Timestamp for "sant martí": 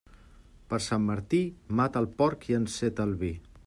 0.85-1.43